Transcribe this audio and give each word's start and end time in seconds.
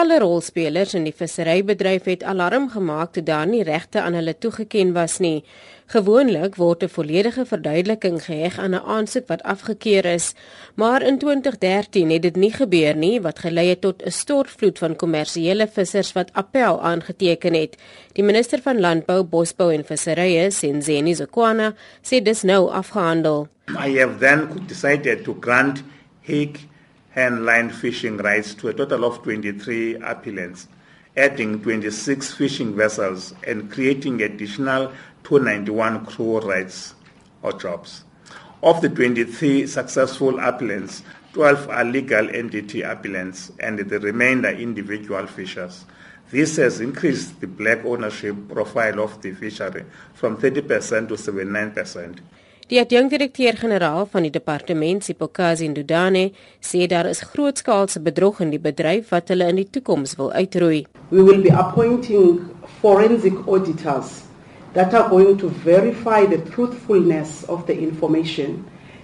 Talle 0.00 0.16
rolspelers 0.16 0.94
in 0.96 1.04
die 1.04 1.12
visserybedryf 1.12 2.06
het 2.08 2.22
alarm 2.24 2.70
gemaak 2.72 3.10
toe 3.12 3.22
daar 3.22 3.44
nie 3.44 3.60
regte 3.68 4.00
aan 4.00 4.14
hulle 4.16 4.32
toegeken 4.32 4.94
was 4.96 5.18
nie. 5.20 5.42
Gewoonlik 5.92 6.54
word 6.56 6.84
'n 6.84 6.94
volledige 6.94 7.44
verduideliking 7.44 8.16
geheg 8.24 8.56
aan 8.58 8.74
'n 8.74 8.86
aansoek 8.94 9.26
wat 9.28 9.42
afgekeur 9.42 10.04
is, 10.04 10.32
maar 10.74 11.02
in 11.02 11.18
2013 11.18 12.10
het 12.10 12.22
dit 12.22 12.36
nie 12.36 12.52
gebeur 12.52 12.96
nie 12.96 13.20
wat 13.20 13.38
gelei 13.38 13.68
het 13.68 13.80
tot 13.80 14.02
'n 14.02 14.10
stortvloed 14.10 14.78
van 14.78 14.96
kommersiële 14.96 15.68
vissers 15.68 16.12
wat 16.12 16.32
appel 16.32 16.80
aangeteken 16.80 17.54
het. 17.54 17.76
Die 18.12 18.24
minister 18.24 18.58
van 18.62 18.80
Landbou, 18.80 19.22
Bosbou 19.22 19.74
en 19.74 19.84
Visserye, 19.84 20.50
Senzeni 20.50 21.14
Zokwana, 21.14 21.74
sê 22.02 22.22
dis 22.22 22.42
nou 22.42 22.70
afgehandel. 22.70 23.48
I 23.68 23.98
have 23.98 24.18
then 24.18 24.48
decided 24.66 25.24
to 25.24 25.36
grant 25.40 25.82
Hague 26.22 26.69
handline 27.14 27.72
fishing 27.72 28.16
rights 28.18 28.54
to 28.54 28.68
a 28.68 28.74
total 28.74 29.04
of 29.04 29.22
23 29.22 29.96
appellants, 29.96 30.68
adding 31.16 31.60
26 31.62 32.32
fishing 32.34 32.76
vessels 32.76 33.34
and 33.46 33.70
creating 33.70 34.22
additional 34.22 34.92
291 35.24 36.06
crew 36.06 36.38
rights 36.40 36.94
or 37.42 37.52
jobs. 37.52 38.04
Of 38.62 38.80
the 38.82 38.88
23 38.88 39.66
successful 39.66 40.38
appellants, 40.38 41.02
12 41.32 41.68
are 41.68 41.84
legal 41.84 42.28
entity 42.30 42.82
appellants 42.82 43.52
and 43.58 43.78
the 43.78 43.98
remainder 44.00 44.50
individual 44.50 45.26
fishers. 45.26 45.84
This 46.30 46.56
has 46.56 46.80
increased 46.80 47.40
the 47.40 47.46
black 47.46 47.84
ownership 47.84 48.36
profile 48.48 49.00
of 49.00 49.20
the 49.22 49.32
fishery 49.32 49.84
from 50.14 50.36
30% 50.36 51.08
to 51.08 51.14
79%. 51.14 52.18
Die 52.70 52.78
adjunkdirekteur-generaal 52.78 54.04
van 54.12 54.22
die 54.22 54.30
departement, 54.30 55.02
Sipokazi 55.02 55.66
Ndudane, 55.66 56.28
sê 56.62 56.84
daar 56.86 57.08
is 57.10 57.24
grootskaalse 57.32 57.98
bedrog 57.98 58.38
in 58.44 58.52
die 58.54 58.60
bedryf 58.62 59.08
wat 59.10 59.32
hulle 59.32 59.48
in 59.50 59.56
die 59.58 59.64
toekoms 59.74 60.12
wil 60.20 60.28
uitroei. 60.30 60.84
We 61.10 61.24
will 61.26 61.40
be 61.42 61.50
appointing 61.50 62.44
forensic 62.78 63.40
auditors 63.48 64.20
that 64.76 64.94
are 64.94 65.08
going 65.10 65.34
to 65.40 65.50
verify 65.64 66.20
the 66.30 66.38
truthfulness 66.52 67.42
of 67.48 67.64
the 67.66 67.74
information. 67.74 68.62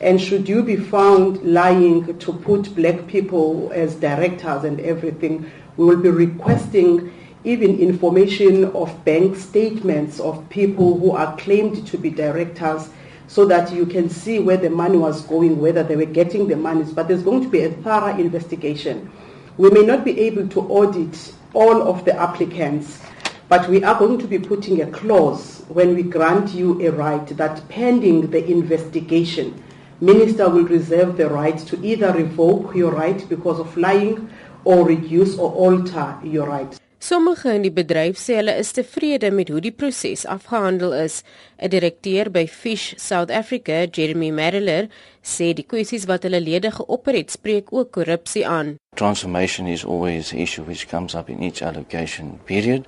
And 0.00 0.22
should 0.22 0.46
you 0.46 0.62
be 0.62 0.76
found 0.76 1.42
lying 1.42 2.14
to 2.16 2.32
put 2.32 2.70
black 2.76 3.08
people 3.08 3.72
as 3.74 3.98
directors 3.98 4.62
and 4.62 4.78
everything, 4.78 5.50
we 5.76 5.84
will 5.84 5.98
be 5.98 6.14
requesting 6.14 7.10
even 7.42 7.74
information 7.80 8.70
of 8.70 8.94
bank 9.04 9.34
statements 9.34 10.20
of 10.20 10.48
people 10.48 10.94
who 11.02 11.10
are 11.10 11.34
claimed 11.34 11.84
to 11.88 11.98
be 11.98 12.10
directors 12.10 12.86
so 13.28 13.44
that 13.46 13.72
you 13.72 13.86
can 13.86 14.10
see 14.10 14.40
where 14.40 14.56
the 14.56 14.70
money 14.70 14.98
was 14.98 15.22
going, 15.22 15.60
whether 15.60 15.84
they 15.84 15.94
were 15.94 16.04
getting 16.04 16.48
the 16.48 16.56
monies. 16.56 16.92
But 16.92 17.06
there's 17.06 17.22
going 17.22 17.42
to 17.42 17.48
be 17.48 17.60
a 17.60 17.70
thorough 17.70 18.18
investigation. 18.18 19.10
We 19.56 19.70
may 19.70 19.82
not 19.82 20.04
be 20.04 20.18
able 20.20 20.48
to 20.48 20.60
audit 20.62 21.34
all 21.54 21.82
of 21.88 22.04
the 22.04 22.14
applicants, 22.18 23.00
but 23.48 23.68
we 23.68 23.84
are 23.84 23.98
going 23.98 24.18
to 24.18 24.26
be 24.26 24.38
putting 24.38 24.82
a 24.82 24.90
clause 24.90 25.64
when 25.68 25.94
we 25.94 26.02
grant 26.02 26.54
you 26.54 26.80
a 26.86 26.90
right 26.90 27.26
that 27.36 27.68
pending 27.68 28.30
the 28.30 28.44
investigation, 28.50 29.62
Minister 30.00 30.48
will 30.48 30.64
reserve 30.64 31.16
the 31.16 31.28
right 31.28 31.58
to 31.58 31.84
either 31.84 32.12
revoke 32.12 32.74
your 32.74 32.92
right 32.92 33.28
because 33.28 33.58
of 33.58 33.76
lying 33.76 34.30
or 34.64 34.86
reduce 34.86 35.36
or 35.36 35.52
alter 35.52 36.16
your 36.22 36.46
right. 36.46 36.78
Sommige 37.00 37.52
in 37.54 37.62
die 37.62 37.70
bedryf 37.70 38.18
sê 38.18 38.40
hulle 38.40 38.56
is 38.58 38.72
tevrede 38.74 39.28
met 39.30 39.52
hoe 39.54 39.60
die 39.62 39.70
proses 39.70 40.24
afgehandel 40.26 40.92
is. 40.98 41.22
'n 41.62 41.70
Direkteur 41.70 42.30
by 42.30 42.46
Fish 42.46 42.94
South 42.96 43.30
Africa, 43.30 43.86
Jeremy 43.86 44.30
Merriller, 44.30 44.88
sê 45.22 45.52
die 45.54 45.62
kwessies 45.62 46.08
wat 46.10 46.26
hulle 46.26 46.40
lede 46.40 46.72
geopper 46.74 47.14
het, 47.14 47.30
spreek 47.30 47.70
ook 47.72 47.92
korrupsie 47.92 48.46
aan. 48.46 48.76
Transformation 48.96 49.66
is 49.66 49.84
always 49.84 50.32
an 50.32 50.38
issue 50.38 50.64
which 50.64 50.88
comes 50.88 51.14
up 51.14 51.28
in 51.28 51.42
each 51.42 51.62
allocation 51.62 52.40
period. 52.44 52.86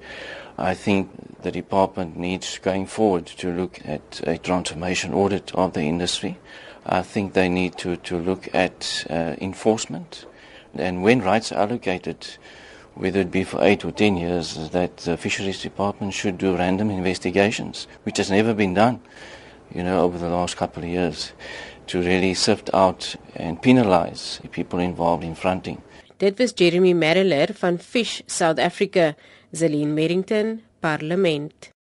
I 0.58 0.74
think 0.74 1.08
the 1.42 1.50
department 1.50 2.16
needs 2.16 2.58
going 2.58 2.88
forward 2.88 3.26
to 3.36 3.48
look 3.50 3.78
at 3.86 4.22
a 4.26 4.36
transformation 4.38 5.14
audit 5.14 5.54
of 5.54 5.72
the 5.72 5.82
industry. 5.82 6.36
I 6.84 7.02
think 7.02 7.32
they 7.32 7.48
need 7.48 7.78
to 7.78 7.96
to 7.96 8.18
look 8.18 8.48
at 8.52 9.06
uh, 9.08 9.36
enforcement 9.40 10.26
and 10.74 11.02
when 11.02 11.22
rights 11.22 11.52
are 11.52 11.62
allocated 11.62 12.26
whether 12.94 13.20
it 13.20 13.30
be 13.30 13.44
for 13.44 13.62
eight 13.62 13.84
or 13.84 13.92
ten 13.92 14.16
years, 14.16 14.70
that 14.70 14.96
the 14.98 15.16
fisheries 15.16 15.60
department 15.62 16.14
should 16.14 16.38
do 16.38 16.56
random 16.56 16.90
investigations, 16.90 17.86
which 18.04 18.16
has 18.16 18.30
never 18.30 18.54
been 18.54 18.74
done, 18.74 19.00
you 19.74 19.82
know, 19.82 20.00
over 20.00 20.18
the 20.18 20.28
last 20.28 20.56
couple 20.56 20.82
of 20.82 20.88
years, 20.88 21.32
to 21.86 22.00
really 22.00 22.34
sift 22.34 22.70
out 22.72 23.16
and 23.36 23.60
penalize 23.60 24.40
people 24.52 24.78
involved 24.78 25.24
in 25.24 25.34
fronting. 25.34 25.82
Dit 26.18 26.38
was 26.38 26.52
Jeremy 26.52 26.94
Merriller 26.94 27.52
van 27.52 27.78
Fish 27.78 28.22
South 28.26 28.58
Africa, 28.58 29.16
Zelin 29.52 29.94
Merrington, 29.94 30.60
Parlement. 30.80 31.68